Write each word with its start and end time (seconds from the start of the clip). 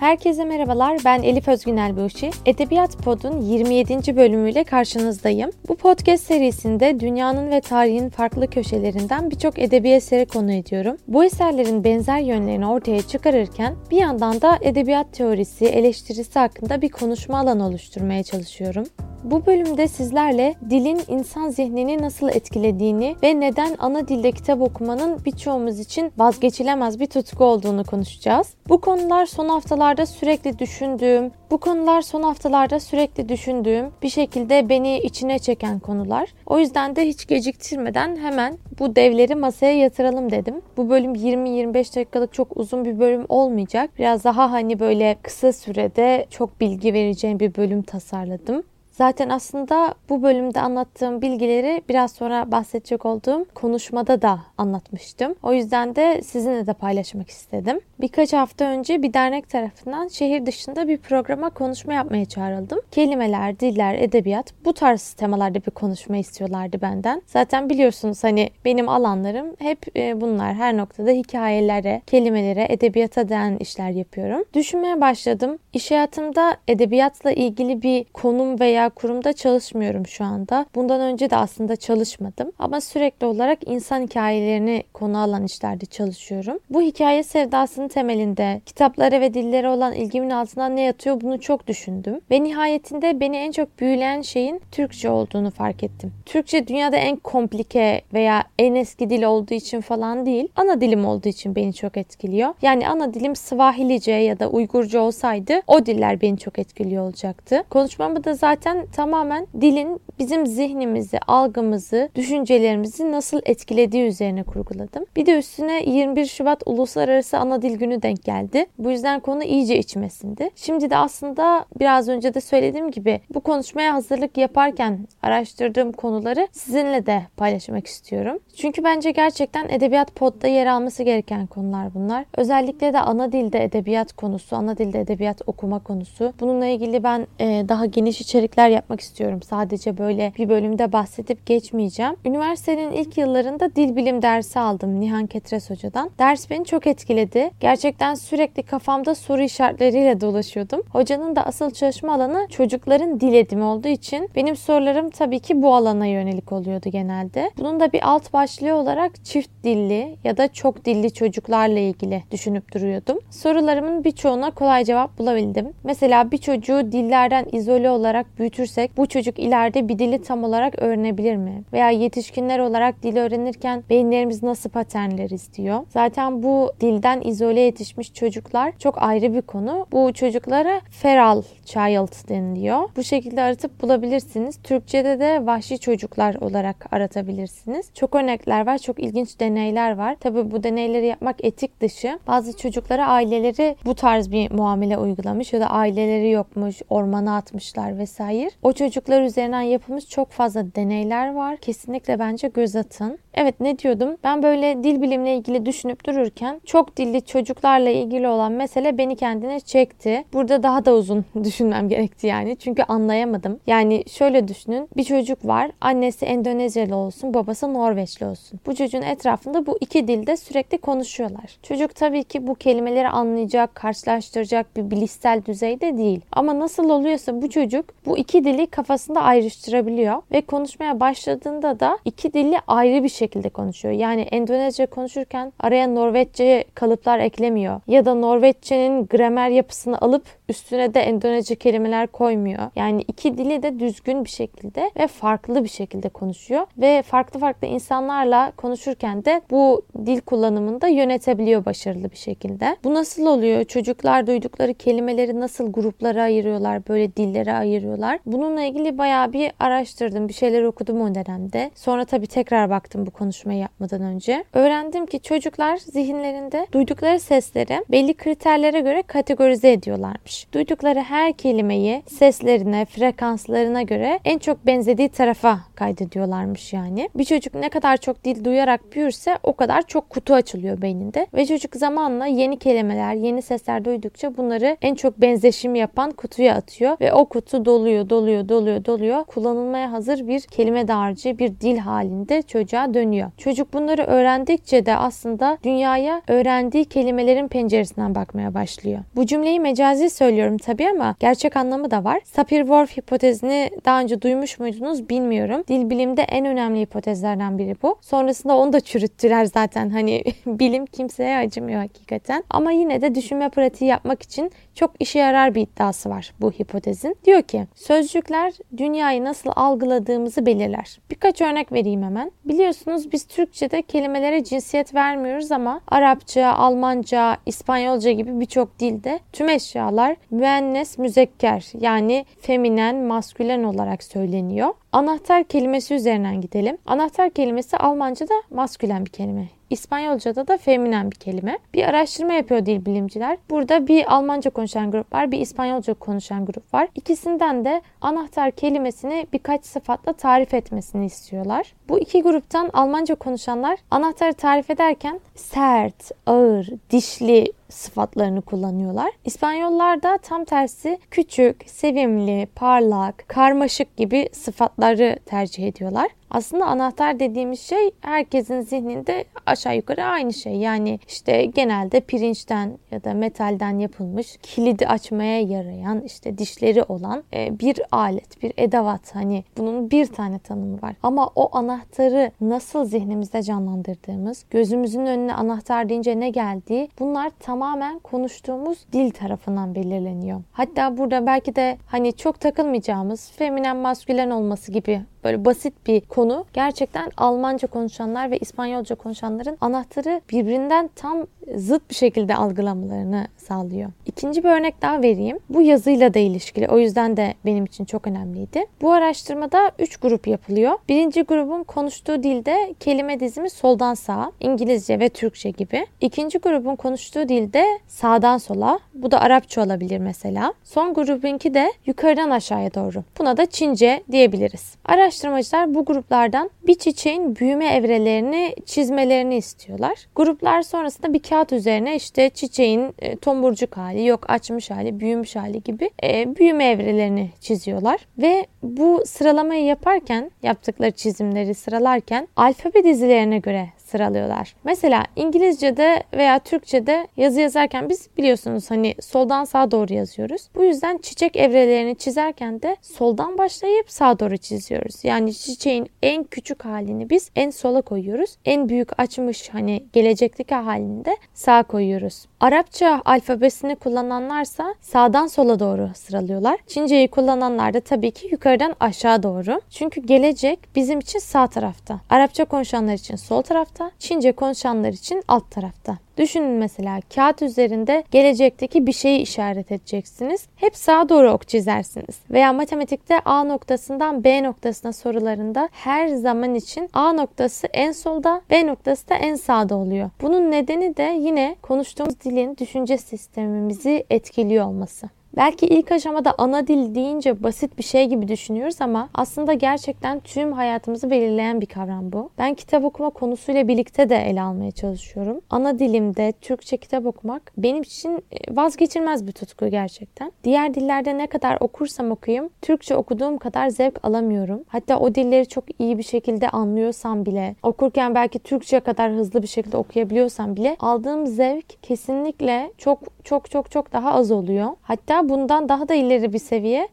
Herkese 0.00 0.44
merhabalar, 0.44 0.98
ben 1.04 1.22
Elif 1.22 1.48
Özgünel 1.48 1.96
Buşi. 1.96 2.30
Edebiyat 2.46 2.96
Pod'un 2.96 3.40
27. 3.40 4.16
bölümüyle 4.16 4.64
karşınızdayım. 4.64 5.50
Bu 5.68 5.76
podcast 5.76 6.24
serisinde 6.24 7.00
dünyanın 7.00 7.50
ve 7.50 7.60
tarihin 7.60 8.08
farklı 8.08 8.46
köşelerinden 8.46 9.30
birçok 9.30 9.58
edebi 9.58 9.88
eseri 9.88 10.26
konu 10.26 10.52
ediyorum. 10.52 10.96
Bu 11.08 11.24
eserlerin 11.24 11.84
benzer 11.84 12.18
yönlerini 12.18 12.66
ortaya 12.66 13.02
çıkarırken 13.02 13.74
bir 13.90 13.96
yandan 13.96 14.40
da 14.40 14.58
edebiyat 14.62 15.12
teorisi, 15.12 15.64
eleştirisi 15.64 16.38
hakkında 16.38 16.82
bir 16.82 16.88
konuşma 16.88 17.38
alanı 17.38 17.66
oluşturmaya 17.66 18.22
çalışıyorum. 18.22 18.84
Bu 19.24 19.46
bölümde 19.46 19.88
sizlerle 19.88 20.54
dilin 20.70 21.00
insan 21.08 21.48
zihnini 21.48 22.02
nasıl 22.02 22.28
etkilediğini 22.28 23.16
ve 23.22 23.40
neden 23.40 23.76
ana 23.78 24.08
dilde 24.08 24.32
kitap 24.32 24.60
okumanın 24.60 25.24
birçoğumuz 25.24 25.80
için 25.80 26.12
vazgeçilemez 26.18 27.00
bir 27.00 27.06
tutku 27.06 27.44
olduğunu 27.44 27.84
konuşacağız. 27.84 28.54
Bu 28.68 28.80
konular 28.80 29.26
son 29.26 29.48
haftalarda 29.88 30.06
sürekli 30.06 30.58
düşündüğüm, 30.58 31.30
bu 31.50 31.58
konular 31.58 32.02
son 32.02 32.22
haftalarda 32.22 32.80
sürekli 32.80 33.28
düşündüğüm, 33.28 33.86
bir 34.02 34.08
şekilde 34.08 34.68
beni 34.68 34.98
içine 34.98 35.38
çeken 35.38 35.78
konular. 35.78 36.34
O 36.46 36.58
yüzden 36.58 36.96
de 36.96 37.06
hiç 37.06 37.26
geciktirmeden 37.26 38.16
hemen 38.16 38.58
bu 38.78 38.96
devleri 38.96 39.34
masaya 39.34 39.78
yatıralım 39.78 40.30
dedim. 40.30 40.54
Bu 40.76 40.90
bölüm 40.90 41.14
20-25 41.14 41.96
dakikalık 41.96 42.32
çok 42.32 42.56
uzun 42.56 42.84
bir 42.84 42.98
bölüm 42.98 43.24
olmayacak. 43.28 43.90
Biraz 43.98 44.24
daha 44.24 44.52
hani 44.52 44.80
böyle 44.80 45.16
kısa 45.22 45.52
sürede 45.52 46.26
çok 46.30 46.60
bilgi 46.60 46.94
vereceğim 46.94 47.40
bir 47.40 47.54
bölüm 47.54 47.82
tasarladım. 47.82 48.62
Zaten 48.98 49.28
aslında 49.28 49.94
bu 50.08 50.22
bölümde 50.22 50.60
anlattığım 50.60 51.22
bilgileri 51.22 51.82
biraz 51.88 52.12
sonra 52.12 52.52
bahsedecek 52.52 53.06
olduğum 53.06 53.46
konuşmada 53.54 54.22
da 54.22 54.38
anlatmıştım. 54.58 55.34
O 55.42 55.52
yüzden 55.52 55.96
de 55.96 56.22
sizinle 56.22 56.66
de 56.66 56.72
paylaşmak 56.72 57.28
istedim. 57.30 57.80
Birkaç 58.00 58.32
hafta 58.32 58.64
önce 58.64 59.02
bir 59.02 59.14
dernek 59.14 59.48
tarafından 59.50 60.08
şehir 60.08 60.46
dışında 60.46 60.88
bir 60.88 60.98
programa 60.98 61.50
konuşma 61.50 61.94
yapmaya 61.94 62.24
çağrıldım. 62.24 62.80
Kelimeler, 62.90 63.60
diller, 63.60 63.94
edebiyat 63.94 64.54
bu 64.64 64.72
tarz 64.72 65.12
temalarda 65.12 65.58
bir 65.66 65.70
konuşma 65.70 66.16
istiyorlardı 66.16 66.80
benden. 66.82 67.22
Zaten 67.26 67.70
biliyorsunuz 67.70 68.24
hani 68.24 68.50
benim 68.64 68.88
alanlarım 68.88 69.46
hep 69.58 69.96
e, 69.96 70.20
bunlar. 70.20 70.54
Her 70.54 70.76
noktada 70.76 71.10
hikayelere, 71.10 72.02
kelimelere, 72.06 72.66
edebiyata 72.68 73.28
değen 73.28 73.56
işler 73.56 73.90
yapıyorum. 73.90 74.44
Düşünmeye 74.54 75.00
başladım. 75.00 75.58
İş 75.72 75.90
hayatımda 75.90 76.56
edebiyatla 76.68 77.32
ilgili 77.32 77.82
bir 77.82 78.04
konum 78.04 78.60
veya 78.60 78.87
kurumda 78.88 79.32
çalışmıyorum 79.32 80.06
şu 80.06 80.24
anda. 80.24 80.66
Bundan 80.74 81.00
önce 81.00 81.30
de 81.30 81.36
aslında 81.36 81.76
çalışmadım. 81.76 82.52
Ama 82.58 82.80
sürekli 82.80 83.26
olarak 83.26 83.58
insan 83.66 84.02
hikayelerini 84.02 84.82
konu 84.92 85.18
alan 85.18 85.44
işlerde 85.44 85.86
çalışıyorum. 85.86 86.58
Bu 86.70 86.82
hikaye 86.82 87.22
sevdasının 87.22 87.88
temelinde 87.88 88.60
kitaplara 88.66 89.20
ve 89.20 89.34
dillere 89.34 89.68
olan 89.68 89.92
ilgimin 89.92 90.30
altında 90.30 90.68
ne 90.68 90.80
yatıyor 90.80 91.20
bunu 91.20 91.40
çok 91.40 91.66
düşündüm. 91.66 92.20
Ve 92.30 92.42
nihayetinde 92.42 93.20
beni 93.20 93.36
en 93.36 93.52
çok 93.52 93.80
büyüleyen 93.80 94.22
şeyin 94.22 94.60
Türkçe 94.72 95.10
olduğunu 95.10 95.50
fark 95.50 95.82
ettim. 95.82 96.12
Türkçe 96.26 96.66
dünyada 96.66 96.96
en 96.96 97.16
komplike 97.16 98.02
veya 98.12 98.44
en 98.58 98.74
eski 98.74 99.10
dil 99.10 99.22
olduğu 99.22 99.54
için 99.54 99.80
falan 99.80 100.26
değil, 100.26 100.48
ana 100.56 100.80
dilim 100.80 101.06
olduğu 101.06 101.28
için 101.28 101.56
beni 101.56 101.74
çok 101.74 101.96
etkiliyor. 101.96 102.54
Yani 102.62 102.88
ana 102.88 103.14
dilim 103.14 103.36
Swahilice 103.36 104.12
ya 104.12 104.38
da 104.38 104.48
Uygurca 104.50 105.00
olsaydı 105.00 105.52
o 105.66 105.86
diller 105.86 106.20
beni 106.20 106.38
çok 106.38 106.58
etkiliyor 106.58 107.04
olacaktı. 107.04 107.64
Konuşmamı 107.70 108.24
da 108.24 108.34
zaten 108.34 108.77
ben 108.78 108.86
tamamen 108.86 109.46
dilin 109.60 110.00
bizim 110.18 110.46
zihnimizi, 110.46 111.18
algımızı, 111.26 112.08
düşüncelerimizi 112.14 113.12
nasıl 113.12 113.40
etkilediği 113.44 114.02
üzerine 114.02 114.42
kurguladım. 114.42 115.04
Bir 115.16 115.26
de 115.26 115.38
üstüne 115.38 115.82
21 115.84 116.26
Şubat 116.26 116.62
Uluslararası 116.66 117.38
Ana 117.38 117.62
Dil 117.62 117.76
Günü 117.76 118.02
denk 118.02 118.24
geldi. 118.24 118.66
Bu 118.78 118.90
yüzden 118.90 119.20
konu 119.20 119.44
iyice 119.44 119.78
içmesindi. 119.78 120.50
Şimdi 120.56 120.90
de 120.90 120.96
aslında 120.96 121.64
biraz 121.80 122.08
önce 122.08 122.34
de 122.34 122.40
söylediğim 122.40 122.90
gibi 122.90 123.20
bu 123.34 123.40
konuşmaya 123.40 123.94
hazırlık 123.94 124.36
yaparken 124.36 124.98
araştırdığım 125.22 125.92
konuları 125.92 126.48
sizinle 126.52 127.06
de 127.06 127.22
paylaşmak 127.36 127.86
istiyorum. 127.86 128.38
Çünkü 128.56 128.84
bence 128.84 129.10
gerçekten 129.10 129.68
edebiyat 129.68 130.14
podda 130.14 130.46
yer 130.46 130.66
alması 130.66 131.02
gereken 131.02 131.46
konular 131.46 131.94
bunlar. 131.94 132.24
Özellikle 132.36 132.92
de 132.92 133.00
ana 133.00 133.32
dilde 133.32 133.64
edebiyat 133.64 134.12
konusu, 134.12 134.56
ana 134.56 134.78
dilde 134.78 135.00
edebiyat 135.00 135.42
okuma 135.46 135.78
konusu. 135.78 136.32
Bununla 136.40 136.66
ilgili 136.66 137.02
ben 137.02 137.26
daha 137.68 137.86
geniş 137.86 138.20
içerikler 138.20 138.67
şeyler 138.68 138.76
yapmak 138.76 139.00
istiyorum. 139.00 139.42
Sadece 139.42 139.98
böyle 139.98 140.32
bir 140.38 140.48
bölümde 140.48 140.92
bahsedip 140.92 141.46
geçmeyeceğim. 141.46 142.16
Üniversitenin 142.24 142.92
ilk 142.92 143.18
yıllarında 143.18 143.76
dil 143.76 143.96
bilim 143.96 144.22
dersi 144.22 144.60
aldım 144.60 145.00
Nihan 145.00 145.26
Ketres 145.26 145.70
Hoca'dan. 145.70 146.10
Ders 146.18 146.50
beni 146.50 146.64
çok 146.64 146.86
etkiledi. 146.86 147.50
Gerçekten 147.60 148.14
sürekli 148.14 148.62
kafamda 148.62 149.14
soru 149.14 149.42
işaretleriyle 149.42 150.20
dolaşıyordum. 150.20 150.82
Hocanın 150.92 151.36
da 151.36 151.46
asıl 151.46 151.70
çalışma 151.70 152.14
alanı 152.14 152.46
çocukların 152.50 153.20
dil 153.20 153.32
edimi 153.32 153.64
olduğu 153.64 153.88
için 153.88 154.28
benim 154.36 154.56
sorularım 154.56 155.10
tabii 155.10 155.40
ki 155.40 155.62
bu 155.62 155.74
alana 155.74 156.06
yönelik 156.06 156.52
oluyordu 156.52 156.90
genelde. 156.90 157.50
Bunun 157.58 157.80
da 157.80 157.92
bir 157.92 158.00
alt 158.02 158.32
başlığı 158.32 158.74
olarak 158.74 159.24
çift 159.24 159.50
dilli 159.64 160.16
ya 160.24 160.36
da 160.36 160.48
çok 160.48 160.84
dilli 160.84 161.12
çocuklarla 161.12 161.78
ilgili 161.78 162.22
düşünüp 162.30 162.74
duruyordum. 162.74 163.18
Sorularımın 163.30 164.04
birçoğuna 164.04 164.50
kolay 164.50 164.84
cevap 164.84 165.18
bulabildim. 165.18 165.72
Mesela 165.84 166.30
bir 166.30 166.38
çocuğu 166.38 166.92
dillerden 166.92 167.46
izole 167.52 167.90
olarak 167.90 168.26
büyütürken 168.38 168.57
büyütürsek 168.58 168.96
bu 168.96 169.06
çocuk 169.06 169.38
ileride 169.38 169.88
bir 169.88 169.98
dili 169.98 170.22
tam 170.22 170.44
olarak 170.44 170.82
öğrenebilir 170.82 171.36
mi? 171.36 171.62
Veya 171.72 171.90
yetişkinler 171.90 172.58
olarak 172.58 173.02
dil 173.02 173.16
öğrenirken 173.16 173.84
beyinlerimiz 173.90 174.42
nasıl 174.42 174.70
paternler 174.70 175.30
istiyor? 175.30 175.80
Zaten 175.88 176.42
bu 176.42 176.72
dilden 176.80 177.20
izole 177.24 177.60
yetişmiş 177.60 178.14
çocuklar 178.14 178.72
çok 178.78 179.02
ayrı 179.02 179.34
bir 179.34 179.42
konu. 179.42 179.86
Bu 179.92 180.12
çocuklara 180.12 180.80
feral 180.90 181.42
child 181.64 182.28
deniliyor. 182.28 182.80
Bu 182.96 183.04
şekilde 183.04 183.42
aratıp 183.42 183.82
bulabilirsiniz. 183.82 184.62
Türkçede 184.62 185.20
de 185.20 185.46
vahşi 185.46 185.78
çocuklar 185.78 186.34
olarak 186.34 186.92
aratabilirsiniz. 186.92 187.90
Çok 187.94 188.14
örnekler 188.14 188.66
var, 188.66 188.78
çok 188.78 189.00
ilginç 189.00 189.40
deneyler 189.40 189.96
var. 189.96 190.16
Tabi 190.20 190.50
bu 190.50 190.62
deneyleri 190.62 191.06
yapmak 191.06 191.44
etik 191.44 191.80
dışı. 191.80 192.18
Bazı 192.26 192.56
çocuklara 192.56 193.06
aileleri 193.06 193.76
bu 193.84 193.94
tarz 193.94 194.30
bir 194.30 194.50
muamele 194.50 194.98
uygulamış 194.98 195.52
ya 195.52 195.60
da 195.60 195.66
aileleri 195.70 196.30
yokmuş, 196.30 196.82
ormana 196.88 197.36
atmışlar 197.36 197.98
vesaire 197.98 198.37
dair 198.38 198.52
o 198.62 198.72
çocuklar 198.72 199.22
üzerinden 199.22 199.60
yapılmış 199.60 200.08
çok 200.08 200.30
fazla 200.30 200.74
deneyler 200.74 201.34
var. 201.34 201.56
Kesinlikle 201.56 202.18
bence 202.18 202.48
göz 202.48 202.76
atın. 202.76 203.18
Evet 203.40 203.60
ne 203.60 203.78
diyordum? 203.78 204.16
Ben 204.24 204.42
böyle 204.42 204.84
dil 204.84 205.02
bilimle 205.02 205.36
ilgili 205.36 205.66
düşünüp 205.66 206.06
dururken 206.06 206.60
çok 206.66 206.96
dilli 206.96 207.22
çocuklarla 207.22 207.90
ilgili 207.90 208.28
olan 208.28 208.52
mesele 208.52 208.98
beni 208.98 209.16
kendine 209.16 209.60
çekti. 209.60 210.24
Burada 210.32 210.62
daha 210.62 210.84
da 210.84 210.94
uzun 210.94 211.24
düşünmem 211.44 211.88
gerekti 211.88 212.26
yani. 212.26 212.56
Çünkü 212.56 212.82
anlayamadım. 212.82 213.60
Yani 213.66 214.04
şöyle 214.08 214.48
düşünün. 214.48 214.88
Bir 214.96 215.04
çocuk 215.04 215.46
var. 215.46 215.70
Annesi 215.80 216.26
Endonezyalı 216.26 216.96
olsun, 216.96 217.34
babası 217.34 217.74
Norveçli 217.74 218.26
olsun. 218.26 218.60
Bu 218.66 218.74
çocuğun 218.74 219.02
etrafında 219.02 219.66
bu 219.66 219.78
iki 219.80 220.08
dilde 220.08 220.36
sürekli 220.36 220.78
konuşuyorlar. 220.78 221.58
Çocuk 221.62 221.94
tabii 221.94 222.24
ki 222.24 222.46
bu 222.46 222.54
kelimeleri 222.54 223.08
anlayacak, 223.08 223.74
karşılaştıracak 223.74 224.76
bir 224.76 224.90
bilişsel 224.90 225.42
düzeyde 225.46 225.96
değil. 225.96 226.20
Ama 226.32 226.58
nasıl 226.58 226.90
oluyorsa 226.90 227.42
bu 227.42 227.50
çocuk 227.50 227.84
bu 228.06 228.18
iki 228.18 228.44
dili 228.44 228.66
kafasında 228.66 229.22
ayrıştırabiliyor 229.22 230.22
ve 230.32 230.40
konuşmaya 230.40 231.00
başladığında 231.00 231.80
da 231.80 231.98
iki 232.04 232.32
dili 232.32 232.58
ayrı 232.66 233.04
bir 233.04 233.08
şekilde 233.08 233.27
konuşuyor. 233.50 233.94
Yani 233.94 234.20
Endonezce 234.20 234.86
konuşurken 234.86 235.52
araya 235.60 235.94
Norveççe 235.94 236.64
kalıplar 236.74 237.18
eklemiyor 237.18 237.80
ya 237.86 238.04
da 238.04 238.14
Norveççenin 238.14 239.06
gramer 239.06 239.50
yapısını 239.50 240.00
alıp 240.00 240.22
üstüne 240.48 240.94
de 240.94 241.00
Endonezce 241.00 241.54
kelimeler 241.54 242.06
koymuyor. 242.06 242.62
Yani 242.76 243.02
iki 243.08 243.38
dili 243.38 243.62
de 243.62 243.78
düzgün 243.78 244.24
bir 244.24 244.30
şekilde 244.30 244.90
ve 244.96 245.06
farklı 245.06 245.64
bir 245.64 245.68
şekilde 245.68 246.08
konuşuyor 246.08 246.66
ve 246.78 247.02
farklı 247.02 247.40
farklı 247.40 247.66
insanlarla 247.66 248.52
konuşurken 248.56 249.24
de 249.24 249.40
bu 249.50 249.82
dil 250.06 250.20
kullanımını 250.20 250.80
da 250.80 250.88
yönetebiliyor 250.88 251.64
başarılı 251.64 252.10
bir 252.10 252.16
şekilde. 252.16 252.76
Bu 252.84 252.94
nasıl 252.94 253.26
oluyor? 253.26 253.64
Çocuklar 253.64 254.26
duydukları 254.26 254.74
kelimeleri 254.74 255.40
nasıl 255.40 255.72
gruplara 255.72 256.22
ayırıyorlar, 256.22 256.88
böyle 256.88 257.16
dillere 257.16 257.52
ayırıyorlar? 257.52 258.18
Bununla 258.26 258.62
ilgili 258.62 258.98
bayağı 258.98 259.32
bir 259.32 259.52
araştırdım, 259.60 260.28
bir 260.28 260.34
şeyler 260.34 260.62
okudum 260.62 261.00
o 261.00 261.14
dönemde. 261.14 261.70
Sonra 261.74 262.04
tabii 262.04 262.26
tekrar 262.26 262.70
baktım 262.70 263.06
bu 263.08 263.12
konuşmayı 263.12 263.58
yapmadan 263.58 264.02
önce. 264.02 264.44
Öğrendim 264.52 265.06
ki 265.06 265.20
çocuklar 265.20 265.76
zihinlerinde 265.76 266.66
duydukları 266.72 267.20
sesleri 267.20 267.84
belli 267.90 268.14
kriterlere 268.14 268.80
göre 268.80 269.02
kategorize 269.02 269.72
ediyorlarmış. 269.72 270.46
Duydukları 270.52 271.00
her 271.00 271.32
kelimeyi 271.32 272.02
seslerine, 272.06 272.84
frekanslarına 272.84 273.82
göre 273.82 274.20
en 274.24 274.38
çok 274.38 274.66
benzediği 274.66 275.08
tarafa 275.08 275.58
kaydediyorlarmış 275.74 276.72
yani. 276.72 277.08
Bir 277.14 277.24
çocuk 277.24 277.54
ne 277.54 277.68
kadar 277.68 277.96
çok 277.96 278.24
dil 278.24 278.44
duyarak 278.44 278.92
büyürse 278.92 279.38
o 279.42 279.52
kadar 279.52 279.82
çok 279.82 280.10
kutu 280.10 280.34
açılıyor 280.34 280.82
beyninde. 280.82 281.26
Ve 281.34 281.46
çocuk 281.46 281.76
zamanla 281.76 282.26
yeni 282.26 282.58
kelimeler, 282.58 283.14
yeni 283.14 283.42
sesler 283.42 283.84
duydukça 283.84 284.36
bunları 284.36 284.76
en 284.82 284.94
çok 284.94 285.20
benzeşim 285.20 285.74
yapan 285.74 286.10
kutuya 286.10 286.54
atıyor. 286.54 286.96
Ve 287.00 287.12
o 287.12 287.24
kutu 287.24 287.64
doluyor, 287.64 288.10
doluyor, 288.10 288.48
doluyor, 288.48 288.84
doluyor. 288.84 289.24
Kullanılmaya 289.24 289.92
hazır 289.92 290.28
bir 290.28 290.40
kelime 290.40 290.88
dağarcığı, 290.88 291.38
bir 291.38 291.60
dil 291.60 291.78
halinde 291.78 292.42
çocuğa 292.42 292.94
dönüyor. 292.94 292.97
Çocuk 293.38 293.72
bunları 293.74 294.02
öğrendikçe 294.02 294.86
de 294.86 294.96
aslında 294.96 295.58
dünyaya 295.64 296.22
öğrendiği 296.28 296.84
kelimelerin 296.84 297.48
penceresinden 297.48 298.14
bakmaya 298.14 298.54
başlıyor. 298.54 299.00
Bu 299.16 299.26
cümleyi 299.26 299.60
mecazi 299.60 300.10
söylüyorum 300.10 300.58
tabii 300.58 300.88
ama 300.88 301.16
gerçek 301.20 301.56
anlamı 301.56 301.90
da 301.90 302.04
var. 302.04 302.20
Sapir-Whorf 302.24 302.96
hipotezini 302.96 303.70
daha 303.84 304.00
önce 304.00 304.22
duymuş 304.22 304.58
muydunuz 304.58 305.08
bilmiyorum. 305.08 305.64
Dil 305.68 305.90
bilimde 305.90 306.22
en 306.22 306.46
önemli 306.46 306.80
hipotezlerden 306.80 307.58
biri 307.58 307.76
bu. 307.82 307.96
Sonrasında 308.00 308.56
onu 308.56 308.72
da 308.72 308.80
çürüttüler 308.80 309.44
zaten. 309.44 309.90
Hani 309.90 310.24
bilim 310.46 310.86
kimseye 310.86 311.38
acımıyor 311.38 311.80
hakikaten. 311.80 312.44
Ama 312.50 312.72
yine 312.72 313.00
de 313.00 313.14
düşünme 313.14 313.48
pratiği 313.48 313.90
yapmak 313.90 314.22
için 314.22 314.50
çok 314.74 314.90
işe 315.00 315.18
yarar 315.18 315.54
bir 315.54 315.60
iddiası 315.60 316.10
var 316.10 316.32
bu 316.40 316.50
hipotezin. 316.50 317.16
Diyor 317.24 317.42
ki 317.42 317.66
sözcükler 317.74 318.52
dünyayı 318.76 319.24
nasıl 319.24 319.50
algıladığımızı 319.56 320.46
belirler. 320.46 320.98
Birkaç 321.10 321.40
örnek 321.40 321.72
vereyim 321.72 322.02
hemen. 322.02 322.30
Biliyorsunuz 322.44 322.87
biz 322.88 323.26
Türkçe'de 323.26 323.82
kelimelere 323.82 324.44
cinsiyet 324.44 324.94
vermiyoruz 324.94 325.52
ama 325.52 325.80
Arapça, 325.88 326.52
Almanca, 326.52 327.36
İspanyolca 327.46 328.10
gibi 328.10 328.40
birçok 328.40 328.78
dilde 328.78 329.20
tüm 329.32 329.48
eşyalar 329.48 330.16
müennes 330.30 330.98
müzekker 330.98 331.66
yani 331.80 332.26
feminen, 332.40 332.96
maskülen 332.96 333.62
olarak 333.62 334.02
söyleniyor. 334.02 334.74
Anahtar 334.92 335.44
kelimesi 335.44 335.94
üzerinden 335.94 336.40
gidelim. 336.40 336.78
Anahtar 336.86 337.30
kelimesi 337.30 337.76
Almanca'da 337.76 338.34
maskülen 338.50 339.04
bir 339.04 339.10
kelime. 339.10 339.48
İspanyolca'da 339.70 340.48
da 340.48 340.56
feminen 340.56 341.10
bir 341.10 341.16
kelime. 341.16 341.58
Bir 341.74 341.84
araştırma 341.84 342.32
yapıyor 342.32 342.66
dil 342.66 342.86
bilimciler. 342.86 343.38
Burada 343.50 343.86
bir 343.86 344.14
Almanca 344.14 344.50
konuşan 344.50 344.90
grup 344.90 345.12
var, 345.12 345.32
bir 345.32 345.40
İspanyolca 345.40 345.94
konuşan 345.94 346.46
grup 346.46 346.74
var. 346.74 346.88
İkisinden 346.94 347.64
de 347.64 347.82
anahtar 348.00 348.50
kelimesini 348.50 349.26
birkaç 349.32 349.64
sıfatla 349.64 350.12
tarif 350.12 350.54
etmesini 350.54 351.06
istiyorlar. 351.06 351.74
Bu 351.88 351.98
iki 351.98 352.22
gruptan 352.22 352.70
Almanca 352.72 353.14
konuşanlar 353.14 353.78
anahtarı 353.90 354.32
tarif 354.32 354.70
ederken 354.70 355.20
sert, 355.34 356.10
ağır, 356.26 356.70
dişli, 356.90 357.52
sıfatlarını 357.68 358.42
kullanıyorlar. 358.42 359.10
İspanyollar 359.24 360.02
da 360.02 360.18
tam 360.18 360.44
tersi 360.44 360.98
küçük, 361.10 361.64
sevimli, 361.66 362.46
parlak, 362.54 363.24
karmaşık 363.28 363.96
gibi 363.96 364.28
sıfatları 364.32 365.18
tercih 365.26 365.68
ediyorlar. 365.68 366.08
Aslında 366.30 366.66
anahtar 366.66 367.20
dediğimiz 367.20 367.60
şey 367.60 367.90
herkesin 368.00 368.60
zihninde 368.60 369.24
aşağı 369.46 369.76
yukarı 369.76 370.04
aynı 370.04 370.32
şey. 370.32 370.56
Yani 370.56 370.98
işte 371.08 371.44
genelde 371.44 372.00
pirinçten 372.00 372.78
ya 372.90 373.04
da 373.04 373.14
metalden 373.14 373.78
yapılmış 373.78 374.36
kilidi 374.42 374.86
açmaya 374.86 375.40
yarayan 375.40 376.00
işte 376.00 376.38
dişleri 376.38 376.82
olan 376.82 377.22
e, 377.32 377.58
bir 377.58 377.80
alet, 377.92 378.42
bir 378.42 378.52
edevat. 378.56 379.14
Hani 379.14 379.44
bunun 379.56 379.90
bir 379.90 380.06
tane 380.06 380.38
tanımı 380.38 380.82
var. 380.82 380.94
Ama 381.02 381.30
o 381.36 381.56
anahtarı 381.56 382.30
nasıl 382.40 382.84
zihnimizde 382.84 383.42
canlandırdığımız, 383.42 384.44
gözümüzün 384.50 385.06
önüne 385.06 385.34
anahtar 385.34 385.88
deyince 385.88 386.20
ne 386.20 386.30
geldiği 386.30 386.88
bunlar 386.98 387.30
tamamen 387.40 387.98
konuştuğumuz 387.98 388.78
dil 388.92 389.10
tarafından 389.10 389.74
belirleniyor. 389.74 390.42
Hatta 390.52 390.96
burada 390.96 391.26
belki 391.26 391.56
de 391.56 391.78
hani 391.86 392.12
çok 392.12 392.40
takılmayacağımız 392.40 393.30
feminen 393.30 393.76
maskülen 393.76 394.30
olması 394.30 394.72
gibi 394.72 395.02
böyle 395.24 395.44
basit 395.44 395.86
bir 395.86 396.00
konu. 396.18 396.44
Gerçekten 396.52 397.12
Almanca 397.16 397.68
konuşanlar 397.68 398.30
ve 398.30 398.38
İspanyolca 398.38 398.94
konuşanların 398.96 399.58
anahtarı 399.60 400.20
birbirinden 400.30 400.90
tam 400.96 401.26
zıt 401.56 401.90
bir 401.90 401.94
şekilde 401.94 402.36
algılamalarını 402.36 403.26
sağlıyor. 403.36 403.90
İkinci 404.06 404.44
bir 404.44 404.48
örnek 404.48 404.82
daha 404.82 405.02
vereyim. 405.02 405.38
Bu 405.50 405.62
yazıyla 405.62 406.14
da 406.14 406.18
ilişkili. 406.18 406.68
O 406.68 406.78
yüzden 406.78 407.16
de 407.16 407.34
benim 407.44 407.64
için 407.64 407.84
çok 407.84 408.06
önemliydi. 408.06 408.64
Bu 408.82 408.92
araştırmada 408.92 409.70
3 409.78 409.96
grup 409.96 410.26
yapılıyor. 410.26 410.72
Birinci 410.88 411.22
grubun 411.22 411.64
konuştuğu 411.64 412.22
dilde 412.22 412.74
kelime 412.80 413.20
dizimi 413.20 413.50
soldan 413.50 413.94
sağa, 413.94 414.32
İngilizce 414.40 415.00
ve 415.00 415.08
Türkçe 415.08 415.50
gibi. 415.50 415.86
İkinci 416.00 416.38
grubun 416.38 416.76
konuştuğu 416.76 417.28
dilde 417.28 417.64
sağdan 417.86 418.38
sola. 418.38 418.78
Bu 418.94 419.10
da 419.10 419.20
Arapça 419.20 419.64
olabilir 419.64 419.98
mesela. 419.98 420.54
Son 420.64 420.94
grubunki 420.94 421.54
de 421.54 421.72
yukarıdan 421.86 422.30
aşağıya 422.30 422.74
doğru. 422.74 423.04
Buna 423.18 423.36
da 423.36 423.46
Çince 423.46 424.02
diyebiliriz. 424.10 424.74
Araştırmacılar 424.84 425.74
bu 425.74 425.84
gruplardan 425.84 426.50
bir 426.66 426.74
çiçeğin 426.74 427.36
büyüme 427.36 427.66
evrelerini 427.74 428.54
çizmelerini 428.66 429.36
istiyorlar. 429.36 430.06
Gruplar 430.16 430.62
sonrasında 430.62 431.12
bir 431.12 431.18
kağıt 431.18 431.37
üzerine 431.52 431.96
işte 431.96 432.30
çiçeğin 432.30 432.94
e, 432.98 433.16
tomburcuk 433.16 433.76
hali, 433.76 434.06
yok 434.06 434.30
açmış 434.30 434.70
hali, 434.70 435.00
büyümüş 435.00 435.36
hali 435.36 435.62
gibi 435.62 435.90
e, 436.02 436.36
büyüme 436.36 436.64
evrelerini 436.64 437.30
çiziyorlar. 437.40 438.00
Ve 438.18 438.46
bu 438.62 439.02
sıralamayı 439.06 439.64
yaparken, 439.64 440.30
yaptıkları 440.42 440.90
çizimleri 440.90 441.54
sıralarken 441.54 442.28
alfabe 442.36 442.84
dizilerine 442.84 443.38
göre 443.38 443.68
sıralıyorlar. 443.88 444.54
Mesela 444.64 445.04
İngilizce'de 445.16 446.02
veya 446.14 446.38
Türkçe'de 446.38 447.08
yazı 447.16 447.40
yazarken 447.40 447.88
biz 447.88 448.08
biliyorsunuz 448.16 448.70
hani 448.70 448.94
soldan 449.00 449.44
sağa 449.44 449.70
doğru 449.70 449.94
yazıyoruz. 449.94 450.48
Bu 450.54 450.64
yüzden 450.64 450.98
çiçek 450.98 451.36
evrelerini 451.36 451.96
çizerken 451.96 452.62
de 452.62 452.76
soldan 452.82 453.38
başlayıp 453.38 453.90
sağa 453.90 454.18
doğru 454.18 454.36
çiziyoruz. 454.36 455.04
Yani 455.04 455.34
çiçeğin 455.34 455.90
en 456.02 456.24
küçük 456.24 456.64
halini 456.64 457.10
biz 457.10 457.30
en 457.36 457.50
sola 457.50 457.82
koyuyoruz. 457.82 458.36
En 458.44 458.68
büyük 458.68 459.00
açmış 459.00 459.48
hani 459.48 459.84
gelecekteki 459.92 460.54
halini 460.54 461.04
de 461.04 461.16
sağa 461.34 461.62
koyuyoruz. 461.62 462.26
Arapça 462.40 463.02
alfabesini 463.04 463.76
kullananlarsa 463.76 464.74
sağdan 464.80 465.26
sola 465.26 465.60
doğru 465.60 465.90
sıralıyorlar. 465.94 466.58
Çinceyi 466.66 467.08
kullananlar 467.08 467.74
da 467.74 467.80
tabii 467.80 468.10
ki 468.10 468.28
yukarıdan 468.32 468.74
aşağı 468.80 469.22
doğru. 469.22 469.60
Çünkü 469.70 470.00
gelecek 470.00 470.58
bizim 470.76 470.98
için 470.98 471.18
sağ 471.18 471.46
tarafta. 471.46 472.00
Arapça 472.10 472.44
konuşanlar 472.44 472.94
için 472.94 473.16
sol 473.16 473.42
tarafta, 473.42 473.77
Çince 473.98 474.32
konuşanlar 474.32 474.92
için 474.92 475.22
alt 475.28 475.50
tarafta. 475.50 475.98
Düşünün 476.16 476.50
mesela 476.50 477.00
kağıt 477.14 477.42
üzerinde 477.42 478.04
gelecekteki 478.10 478.86
bir 478.86 478.92
şeyi 478.92 479.20
işaret 479.20 479.72
edeceksiniz. 479.72 480.46
Hep 480.56 480.76
sağa 480.76 481.08
doğru 481.08 481.30
ok 481.30 481.48
çizersiniz. 481.48 482.18
Veya 482.30 482.52
matematikte 482.52 483.20
A 483.20 483.44
noktasından 483.44 484.24
B 484.24 484.42
noktasına 484.42 484.92
sorularında 484.92 485.68
her 485.72 486.08
zaman 486.08 486.54
için 486.54 486.90
A 486.92 487.12
noktası 487.12 487.66
en 487.72 487.92
solda, 487.92 488.42
B 488.50 488.66
noktası 488.66 489.08
da 489.08 489.14
en 489.14 489.34
sağda 489.34 489.76
oluyor. 489.76 490.10
Bunun 490.22 490.50
nedeni 490.50 490.96
de 490.96 491.16
yine 491.20 491.56
konuştuğumuz 491.62 492.20
dilin 492.20 492.56
düşünce 492.56 492.98
sistemimizi 492.98 494.04
etkiliyor 494.10 494.66
olması. 494.66 495.17
Belki 495.38 495.66
ilk 495.66 495.92
aşamada 495.92 496.34
ana 496.38 496.66
dil 496.66 496.94
deyince 496.94 497.42
basit 497.42 497.78
bir 497.78 497.82
şey 497.82 498.06
gibi 498.06 498.28
düşünüyoruz 498.28 498.80
ama 498.80 499.08
aslında 499.14 499.52
gerçekten 499.52 500.20
tüm 500.20 500.52
hayatımızı 500.52 501.10
belirleyen 501.10 501.60
bir 501.60 501.66
kavram 501.66 502.12
bu. 502.12 502.30
Ben 502.38 502.54
kitap 502.54 502.84
okuma 502.84 503.10
konusuyla 503.10 503.68
birlikte 503.68 504.08
de 504.08 504.16
ele 504.16 504.42
almaya 504.42 504.70
çalışıyorum. 504.70 505.40
Ana 505.50 505.78
dilimde 505.78 506.32
Türkçe 506.40 506.76
kitap 506.76 507.06
okumak 507.06 507.52
benim 507.56 507.82
için 507.82 508.24
e, 508.32 508.56
vazgeçilmez 508.56 509.26
bir 509.26 509.32
tutku 509.32 509.68
gerçekten. 509.68 510.32
Diğer 510.44 510.74
dillerde 510.74 511.18
ne 511.18 511.26
kadar 511.26 511.58
okursam 511.60 512.10
okuyayım 512.10 512.50
Türkçe 512.62 512.96
okuduğum 512.96 513.38
kadar 513.38 513.68
zevk 513.68 514.04
alamıyorum. 514.04 514.64
Hatta 514.68 514.98
o 514.98 515.14
dilleri 515.14 515.46
çok 515.46 515.64
iyi 515.80 515.98
bir 515.98 516.02
şekilde 516.02 516.48
anlıyorsam 516.48 517.26
bile 517.26 517.54
okurken 517.62 518.14
belki 518.14 518.38
Türkçe 518.38 518.80
kadar 518.80 519.12
hızlı 519.12 519.42
bir 519.42 519.48
şekilde 519.48 519.76
okuyabiliyorsam 519.76 520.56
bile 520.56 520.76
aldığım 520.80 521.26
zevk 521.26 521.82
kesinlikle 521.82 522.72
çok 522.78 522.98
çok 523.24 523.50
çok 523.50 523.70
çok 523.70 523.92
daha 523.92 524.12
az 524.12 524.30
oluyor. 524.30 524.70
Hatta 524.82 525.27
bundan 525.28 525.68
daha 525.68 525.88
da 525.88 525.94
ileri 525.94 526.32
bir 526.32 526.38
seviye 526.38 526.88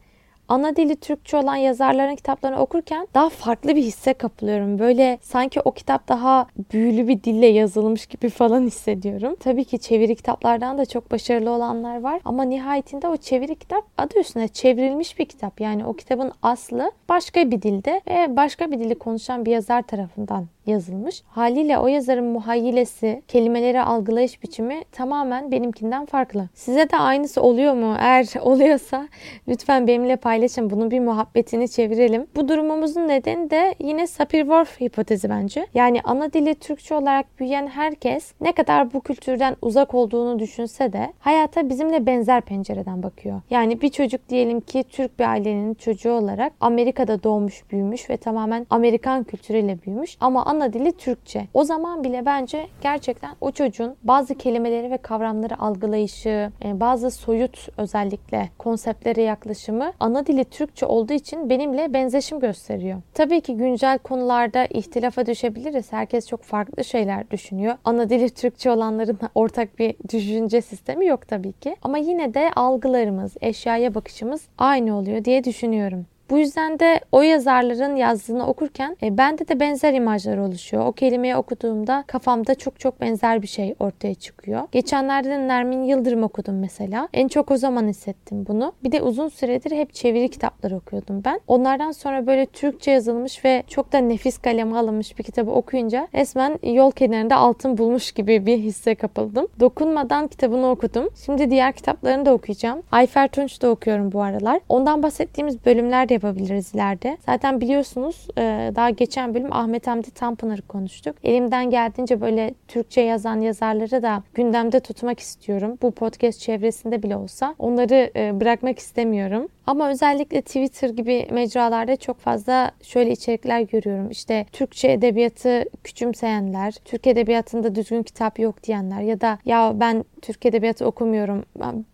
ana 0.48 0.76
dili 0.76 0.96
Türkçe 0.96 1.36
olan 1.36 1.56
yazarların 1.56 2.16
kitaplarını 2.16 2.60
okurken 2.60 3.08
daha 3.14 3.28
farklı 3.28 3.76
bir 3.76 3.82
hisse 3.82 4.14
kapılıyorum. 4.14 4.78
Böyle 4.78 5.18
sanki 5.22 5.60
o 5.60 5.72
kitap 5.72 6.08
daha 6.08 6.46
büyülü 6.72 7.08
bir 7.08 7.22
dille 7.22 7.46
yazılmış 7.46 8.06
gibi 8.06 8.28
falan 8.28 8.62
hissediyorum. 8.62 9.36
Tabii 9.40 9.64
ki 9.64 9.78
çeviri 9.78 10.16
kitaplardan 10.16 10.78
da 10.78 10.86
çok 10.86 11.10
başarılı 11.10 11.50
olanlar 11.50 12.00
var 12.00 12.20
ama 12.24 12.42
nihayetinde 12.42 13.08
o 13.08 13.16
çeviri 13.16 13.54
kitap 13.54 13.84
adı 13.98 14.20
üstünde 14.20 14.48
çevrilmiş 14.48 15.18
bir 15.18 15.24
kitap. 15.24 15.60
Yani 15.60 15.86
o 15.86 15.92
kitabın 15.92 16.32
aslı 16.42 16.90
başka 17.08 17.50
bir 17.50 17.62
dilde 17.62 18.00
ve 18.08 18.36
başka 18.36 18.70
bir 18.70 18.78
dili 18.78 18.94
konuşan 18.94 19.44
bir 19.44 19.50
yazar 19.50 19.82
tarafından 19.82 20.46
yazılmış. 20.66 21.22
Haliyle 21.26 21.78
o 21.78 21.86
yazarın 21.86 22.24
muhayyilesi, 22.24 23.22
kelimeleri 23.28 23.80
algılayış 23.82 24.42
biçimi 24.42 24.84
tamamen 24.92 25.50
benimkinden 25.52 26.06
farklı. 26.06 26.48
Size 26.54 26.90
de 26.90 26.96
aynısı 26.96 27.42
oluyor 27.42 27.74
mu? 27.74 27.96
Eğer 27.98 28.26
oluyorsa 28.40 29.08
lütfen 29.48 29.86
benimle 29.86 30.16
paylaşın. 30.16 30.70
Bunun 30.70 30.90
bir 30.90 31.00
muhabbetini 31.00 31.68
çevirelim. 31.68 32.26
Bu 32.36 32.48
durumumuzun 32.48 33.08
nedeni 33.08 33.50
de 33.50 33.74
yine 33.78 34.06
Sapir-Whorf 34.06 34.80
hipotezi 34.80 35.30
bence. 35.30 35.66
Yani 35.74 36.00
ana 36.04 36.32
dili 36.32 36.54
Türkçe 36.54 36.94
olarak 36.94 37.40
büyüyen 37.40 37.66
herkes 37.66 38.32
ne 38.40 38.52
kadar 38.52 38.92
bu 38.92 39.00
kültürden 39.00 39.56
uzak 39.62 39.94
olduğunu 39.94 40.38
düşünse 40.38 40.92
de 40.92 41.12
hayata 41.18 41.68
bizimle 41.68 42.06
benzer 42.06 42.40
pencereden 42.40 43.02
bakıyor. 43.02 43.40
Yani 43.50 43.80
bir 43.80 43.88
çocuk 43.88 44.28
diyelim 44.28 44.60
ki 44.60 44.84
Türk 44.90 45.18
bir 45.18 45.24
ailenin 45.24 45.74
çocuğu 45.74 46.12
olarak 46.12 46.52
Amerika'da 46.60 47.22
doğmuş, 47.22 47.70
büyümüş 47.70 48.10
ve 48.10 48.16
tamamen 48.16 48.66
Amerikan 48.70 49.24
kültürüyle 49.24 49.78
büyümüş 49.86 50.16
ama 50.20 50.44
ana 50.44 50.55
ana 50.56 50.72
dili 50.72 50.92
Türkçe. 50.92 51.46
O 51.54 51.64
zaman 51.64 52.04
bile 52.04 52.26
bence 52.26 52.66
gerçekten 52.80 53.34
o 53.40 53.50
çocuğun 53.50 53.96
bazı 54.02 54.34
kelimeleri 54.34 54.90
ve 54.90 54.96
kavramları 54.96 55.60
algılayışı, 55.60 56.50
e, 56.64 56.80
bazı 56.80 57.10
soyut 57.10 57.68
özellikle 57.78 58.50
konseptlere 58.58 59.22
yaklaşımı 59.22 59.92
ana 60.00 60.26
dili 60.26 60.44
Türkçe 60.44 60.86
olduğu 60.86 61.12
için 61.12 61.50
benimle 61.50 61.92
benzeşim 61.92 62.40
gösteriyor. 62.40 63.02
Tabii 63.14 63.40
ki 63.40 63.56
güncel 63.56 63.98
konularda 63.98 64.66
ihtilafa 64.66 65.26
düşebiliriz. 65.26 65.92
Herkes 65.92 66.28
çok 66.28 66.42
farklı 66.42 66.84
şeyler 66.84 67.30
düşünüyor. 67.30 67.74
Ana 67.84 68.10
dili 68.10 68.30
Türkçe 68.30 68.70
olanların 68.70 69.18
ortak 69.34 69.78
bir 69.78 69.94
düşünce 70.12 70.62
sistemi 70.62 71.06
yok 71.06 71.28
tabii 71.28 71.52
ki. 71.52 71.76
Ama 71.82 71.98
yine 71.98 72.34
de 72.34 72.50
algılarımız, 72.56 73.36
eşyaya 73.40 73.94
bakışımız 73.94 74.42
aynı 74.58 74.98
oluyor 74.98 75.24
diye 75.24 75.44
düşünüyorum. 75.44 76.06
Bu 76.30 76.38
yüzden 76.38 76.78
de 76.78 77.00
o 77.12 77.22
yazarların 77.22 77.96
yazdığını 77.96 78.46
okurken 78.46 78.96
e, 79.02 79.18
bende 79.18 79.48
de 79.48 79.60
benzer 79.60 79.94
imajlar 79.94 80.38
oluşuyor. 80.38 80.86
O 80.86 80.92
kelimeyi 80.92 81.36
okuduğumda 81.36 82.04
kafamda 82.06 82.54
çok 82.54 82.80
çok 82.80 83.00
benzer 83.00 83.42
bir 83.42 83.46
şey 83.46 83.74
ortaya 83.78 84.14
çıkıyor. 84.14 84.62
Geçenlerde 84.72 85.48
Nermin 85.48 85.84
Yıldırım 85.84 86.22
okudum 86.22 86.58
mesela. 86.60 87.08
En 87.12 87.28
çok 87.28 87.50
o 87.50 87.56
zaman 87.56 87.88
hissettim 87.88 88.44
bunu. 88.48 88.72
Bir 88.84 88.92
de 88.92 89.02
uzun 89.02 89.28
süredir 89.28 89.70
hep 89.70 89.94
çeviri 89.94 90.28
kitapları 90.28 90.76
okuyordum 90.76 91.22
ben. 91.24 91.40
Onlardan 91.48 91.92
sonra 91.92 92.26
böyle 92.26 92.46
Türkçe 92.46 92.90
yazılmış 92.90 93.44
ve 93.44 93.62
çok 93.68 93.92
da 93.92 93.98
nefis 93.98 94.38
kaleme 94.38 94.76
alınmış 94.76 95.18
bir 95.18 95.24
kitabı 95.24 95.50
okuyunca 95.50 96.08
resmen 96.14 96.58
yol 96.62 96.90
kenarında 96.90 97.36
altın 97.36 97.78
bulmuş 97.78 98.12
gibi 98.12 98.46
bir 98.46 98.58
hisse 98.58 98.94
kapıldım. 98.94 99.46
Dokunmadan 99.60 100.28
kitabını 100.28 100.70
okudum. 100.70 101.08
Şimdi 101.26 101.50
diğer 101.50 101.72
kitaplarını 101.72 102.26
da 102.26 102.34
okuyacağım. 102.34 102.82
Ayfer 102.92 103.28
Tunç 103.28 103.62
da 103.62 103.70
okuyorum 103.70 104.12
bu 104.12 104.22
aralar. 104.22 104.60
Ondan 104.68 105.02
bahsettiğimiz 105.02 105.66
bölümler 105.66 106.08
de 106.08 106.15
yapabiliriz 106.16 106.74
ileride. 106.74 107.18
Zaten 107.26 107.60
biliyorsunuz 107.60 108.26
e, 108.38 108.72
daha 108.74 108.90
geçen 108.90 109.34
bölüm 109.34 109.52
Ahmet 109.52 109.86
Hamdi 109.86 110.10
Tanpınar'ı 110.10 110.62
konuştuk. 110.62 111.16
Elimden 111.24 111.70
geldiğince 111.70 112.20
böyle 112.20 112.54
Türkçe 112.68 113.00
yazan 113.00 113.40
yazarları 113.40 114.02
da 114.02 114.22
gündemde 114.34 114.80
tutmak 114.80 115.20
istiyorum. 115.20 115.78
Bu 115.82 115.90
podcast 115.90 116.40
çevresinde 116.40 117.02
bile 117.02 117.16
olsa 117.16 117.54
onları 117.58 118.10
e, 118.16 118.40
bırakmak 118.40 118.78
istemiyorum. 118.78 119.48
Ama 119.66 119.90
özellikle 119.90 120.42
Twitter 120.42 120.88
gibi 120.90 121.28
mecralarda 121.30 121.96
çok 121.96 122.18
fazla 122.18 122.70
şöyle 122.82 123.10
içerikler 123.10 123.60
görüyorum. 123.60 124.10
İşte 124.10 124.46
Türkçe 124.52 124.92
edebiyatı 124.92 125.64
küçümseyenler, 125.84 126.74
Türk 126.84 127.06
edebiyatında 127.06 127.74
düzgün 127.74 128.02
kitap 128.02 128.38
yok 128.38 128.62
diyenler 128.62 129.00
ya 129.00 129.20
da 129.20 129.38
ya 129.44 129.72
ben 129.74 130.04
Türk 130.22 130.46
edebiyatı 130.46 130.86
okumuyorum 130.86 131.44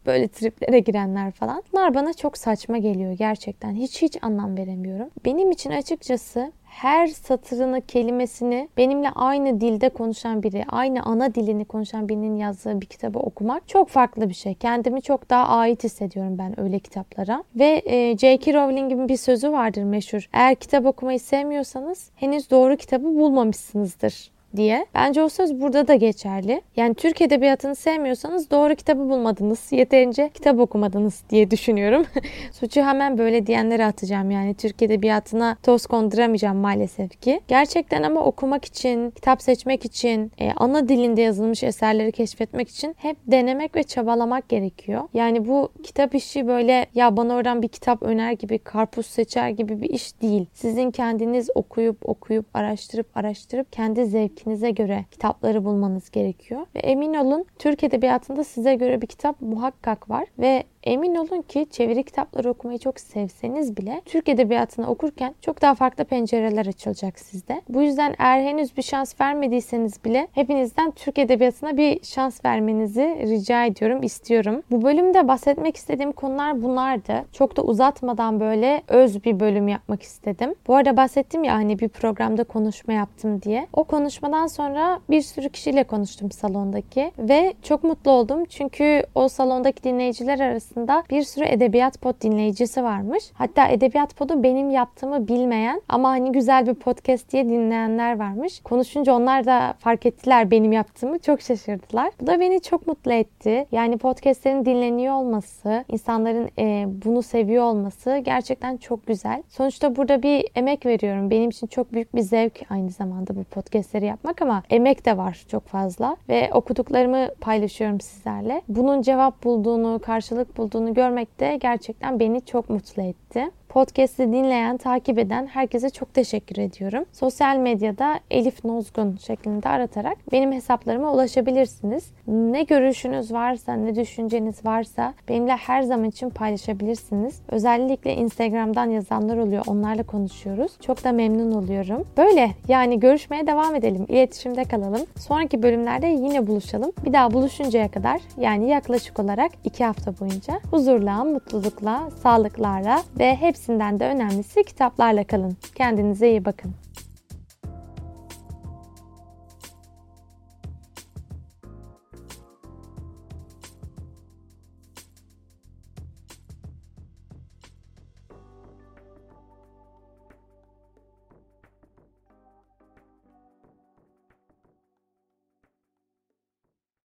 böyle 0.06 0.28
triplere 0.28 0.78
girenler 0.78 1.30
falan. 1.32 1.62
Bunlar 1.72 1.94
bana 1.94 2.12
çok 2.12 2.38
saçma 2.38 2.78
geliyor 2.78 3.12
gerçekten. 3.12 3.74
Hiç 3.74 4.02
hiç 4.02 4.18
anlam 4.22 4.56
veremiyorum. 4.56 5.08
Benim 5.24 5.50
için 5.50 5.70
açıkçası 5.70 6.52
her 6.72 7.06
satırını, 7.06 7.80
kelimesini 7.80 8.68
benimle 8.76 9.10
aynı 9.10 9.60
dilde 9.60 9.88
konuşan 9.88 10.42
biri, 10.42 10.64
aynı 10.68 11.02
ana 11.02 11.34
dilini 11.34 11.64
konuşan 11.64 12.08
birinin 12.08 12.36
yazdığı 12.36 12.80
bir 12.80 12.86
kitabı 12.86 13.18
okumak 13.18 13.68
çok 13.68 13.88
farklı 13.88 14.28
bir 14.28 14.34
şey. 14.34 14.54
Kendimi 14.54 15.02
çok 15.02 15.30
daha 15.30 15.48
ait 15.48 15.84
hissediyorum 15.84 16.38
ben 16.38 16.60
öyle 16.60 16.78
kitaplara. 16.78 17.44
Ve 17.56 17.82
e, 17.84 18.18
J.K. 18.18 18.54
Rowling'in 18.54 19.08
bir 19.08 19.16
sözü 19.16 19.52
vardır 19.52 19.82
meşhur. 19.82 20.28
Eğer 20.32 20.54
kitap 20.54 20.86
okumayı 20.86 21.20
sevmiyorsanız 21.20 22.10
henüz 22.16 22.50
doğru 22.50 22.76
kitabı 22.76 23.04
bulmamışsınızdır 23.04 24.32
diye. 24.56 24.86
Bence 24.94 25.22
o 25.22 25.28
söz 25.28 25.60
burada 25.60 25.88
da 25.88 25.94
geçerli. 25.94 26.62
Yani 26.76 26.94
Türk 26.94 27.20
edebiyatını 27.20 27.74
sevmiyorsanız 27.74 28.50
doğru 28.50 28.74
kitabı 28.74 29.00
bulmadınız. 29.00 29.72
Yeterince 29.72 30.30
kitap 30.34 30.60
okumadınız 30.60 31.22
diye 31.30 31.50
düşünüyorum. 31.50 32.06
Suçu 32.52 32.80
hemen 32.82 33.18
böyle 33.18 33.46
diyenlere 33.46 33.86
atacağım. 33.86 34.30
Yani 34.30 34.54
Türk 34.54 34.82
edebiyatına 34.82 35.56
toz 35.62 35.86
konduramayacağım 35.86 36.56
maalesef 36.56 37.20
ki. 37.20 37.40
Gerçekten 37.48 38.02
ama 38.02 38.24
okumak 38.24 38.64
için, 38.64 39.10
kitap 39.10 39.42
seçmek 39.42 39.84
için, 39.84 40.32
e, 40.38 40.52
ana 40.56 40.88
dilinde 40.88 41.22
yazılmış 41.22 41.62
eserleri 41.62 42.12
keşfetmek 42.12 42.68
için 42.68 42.94
hep 42.98 43.16
denemek 43.26 43.76
ve 43.76 43.82
çabalamak 43.82 44.48
gerekiyor. 44.48 45.02
Yani 45.14 45.48
bu 45.48 45.68
kitap 45.82 46.14
işi 46.14 46.46
böyle 46.46 46.86
ya 46.94 47.16
bana 47.16 47.34
oradan 47.34 47.62
bir 47.62 47.68
kitap 47.68 48.02
öner 48.02 48.32
gibi, 48.32 48.58
karpuz 48.58 49.06
seçer 49.06 49.48
gibi 49.48 49.82
bir 49.82 49.90
iş 49.90 50.20
değil. 50.22 50.46
Sizin 50.52 50.90
kendiniz 50.90 51.50
okuyup 51.54 52.08
okuyup 52.08 52.46
araştırıp 52.54 53.16
araştırıp 53.16 53.72
kendi 53.72 54.06
zevki 54.06 54.41
zevkinize 54.42 54.70
göre 54.70 55.04
kitapları 55.10 55.64
bulmanız 55.64 56.10
gerekiyor. 56.10 56.66
Ve 56.74 56.78
emin 56.78 57.14
olun 57.14 57.44
Türk 57.58 57.84
Edebiyatı'nda 57.84 58.44
size 58.44 58.74
göre 58.74 59.02
bir 59.02 59.06
kitap 59.06 59.40
muhakkak 59.40 60.10
var 60.10 60.26
ve 60.38 60.64
Emin 60.84 61.14
olun 61.14 61.42
ki 61.42 61.66
çeviri 61.70 62.04
kitapları 62.04 62.50
okumayı 62.50 62.78
çok 62.78 63.00
sevseniz 63.00 63.76
bile 63.76 64.02
Türk 64.04 64.28
Edebiyatı'nı 64.28 64.88
okurken 64.88 65.34
çok 65.40 65.62
daha 65.62 65.74
farklı 65.74 66.04
pencereler 66.04 66.66
açılacak 66.66 67.18
sizde. 67.18 67.62
Bu 67.68 67.82
yüzden 67.82 68.14
eğer 68.18 68.40
henüz 68.40 68.76
bir 68.76 68.82
şans 68.82 69.20
vermediyseniz 69.20 70.04
bile 70.04 70.28
hepinizden 70.32 70.90
Türk 70.90 71.18
Edebiyatı'na 71.18 71.76
bir 71.76 72.04
şans 72.04 72.44
vermenizi 72.44 73.16
rica 73.22 73.64
ediyorum, 73.64 74.02
istiyorum. 74.02 74.62
Bu 74.70 74.82
bölümde 74.82 75.28
bahsetmek 75.28 75.76
istediğim 75.76 76.12
konular 76.12 76.62
bunlardı. 76.62 77.24
Çok 77.32 77.56
da 77.56 77.62
uzatmadan 77.62 78.40
böyle 78.40 78.82
öz 78.88 79.24
bir 79.24 79.40
bölüm 79.40 79.68
yapmak 79.68 80.02
istedim. 80.02 80.54
Bu 80.66 80.76
arada 80.76 80.96
bahsettim 80.96 81.44
ya 81.44 81.54
hani 81.54 81.78
bir 81.78 81.88
programda 81.88 82.44
konuşma 82.44 82.92
yaptım 82.92 83.42
diye. 83.42 83.66
O 83.72 83.84
konuşmadan 83.84 84.46
sonra 84.46 85.00
bir 85.10 85.22
sürü 85.22 85.48
kişiyle 85.48 85.84
konuştum 85.84 86.30
salondaki 86.30 87.12
ve 87.18 87.54
çok 87.62 87.84
mutlu 87.84 88.10
oldum. 88.10 88.44
Çünkü 88.44 89.02
o 89.14 89.28
salondaki 89.28 89.84
dinleyiciler 89.84 90.40
arasında 90.40 90.71
arasında 90.72 91.02
bir 91.10 91.22
sürü 91.22 91.44
Edebiyat 91.44 92.00
Pod 92.00 92.22
dinleyicisi 92.22 92.84
varmış. 92.84 93.24
Hatta 93.34 93.68
Edebiyat 93.68 94.16
Pod'u 94.16 94.42
benim 94.42 94.70
yaptığımı 94.70 95.28
bilmeyen 95.28 95.82
ama 95.88 96.08
hani 96.08 96.32
güzel 96.32 96.66
bir 96.66 96.74
podcast 96.74 97.32
diye 97.32 97.44
dinleyenler 97.48 98.18
varmış. 98.18 98.60
Konuşunca 98.60 99.14
onlar 99.14 99.46
da 99.46 99.74
fark 99.78 100.06
ettiler 100.06 100.50
benim 100.50 100.72
yaptığımı. 100.72 101.18
Çok 101.18 101.40
şaşırdılar. 101.40 102.10
Bu 102.20 102.26
da 102.26 102.40
beni 102.40 102.60
çok 102.60 102.86
mutlu 102.86 103.12
etti. 103.12 103.66
Yani 103.72 103.98
podcastlerin 103.98 104.64
dinleniyor 104.64 105.14
olması, 105.14 105.84
insanların 105.88 106.50
e, 106.58 106.86
bunu 107.04 107.22
seviyor 107.22 107.64
olması 107.64 108.16
gerçekten 108.24 108.76
çok 108.76 109.06
güzel. 109.06 109.42
Sonuçta 109.48 109.96
burada 109.96 110.22
bir 110.22 110.44
emek 110.54 110.86
veriyorum. 110.86 111.30
Benim 111.30 111.50
için 111.50 111.66
çok 111.66 111.92
büyük 111.92 112.14
bir 112.14 112.20
zevk 112.20 112.60
aynı 112.70 112.90
zamanda 112.90 113.36
bu 113.36 113.44
podcastleri 113.44 114.06
yapmak 114.06 114.42
ama 114.42 114.62
emek 114.70 115.06
de 115.06 115.16
var 115.16 115.44
çok 115.48 115.66
fazla 115.66 116.16
ve 116.28 116.50
okuduklarımı 116.52 117.28
paylaşıyorum 117.40 118.00
sizlerle. 118.00 118.62
Bunun 118.68 119.02
cevap 119.02 119.44
bulduğunu, 119.44 120.00
karşılık 120.02 120.56
bulduğunu 120.58 120.61
bulduğunu 120.62 120.94
görmek 120.94 121.40
de 121.40 121.56
gerçekten 121.60 122.20
beni 122.20 122.44
çok 122.44 122.70
mutlu 122.70 123.02
etti. 123.02 123.50
Podcast'i 123.72 124.22
dinleyen, 124.22 124.76
takip 124.76 125.18
eden 125.18 125.46
herkese 125.46 125.90
çok 125.90 126.14
teşekkür 126.14 126.56
ediyorum. 126.56 127.04
Sosyal 127.12 127.56
medyada 127.56 128.20
Elif 128.30 128.64
Nozgun 128.64 129.16
şeklinde 129.16 129.68
aratarak 129.68 130.18
benim 130.32 130.52
hesaplarıma 130.52 131.12
ulaşabilirsiniz. 131.12 132.10
Ne 132.26 132.62
görüşünüz 132.62 133.32
varsa, 133.32 133.72
ne 133.72 133.94
düşünceniz 133.94 134.64
varsa 134.64 135.14
benimle 135.28 135.52
her 135.52 135.82
zaman 135.82 136.04
için 136.04 136.30
paylaşabilirsiniz. 136.30 137.40
Özellikle 137.48 138.14
Instagram'dan 138.14 138.90
yazanlar 138.90 139.36
oluyor. 139.36 139.64
Onlarla 139.66 140.02
konuşuyoruz. 140.02 140.72
Çok 140.80 141.04
da 141.04 141.12
memnun 141.12 141.52
oluyorum. 141.52 142.06
Böyle 142.16 142.50
yani 142.68 143.00
görüşmeye 143.00 143.46
devam 143.46 143.74
edelim. 143.74 144.06
İletişimde 144.08 144.64
kalalım. 144.64 145.02
Sonraki 145.16 145.62
bölümlerde 145.62 146.06
yine 146.06 146.46
buluşalım. 146.46 146.92
Bir 147.04 147.12
daha 147.12 147.32
buluşuncaya 147.32 147.90
kadar 147.90 148.20
yani 148.36 148.68
yaklaşık 148.68 149.18
olarak 149.18 149.52
iki 149.64 149.84
hafta 149.84 150.18
boyunca 150.20 150.60
huzurla, 150.70 151.24
mutlulukla, 151.24 152.10
sağlıklarla 152.22 153.02
ve 153.18 153.36
hepsi 153.36 153.61
hepsinden 153.62 154.00
de 154.00 154.06
önemlisi 154.06 154.64
kitaplarla 154.64 155.24
kalın. 155.24 155.56
Kendinize 155.74 156.30
iyi 156.30 156.44
bakın. 156.44 156.74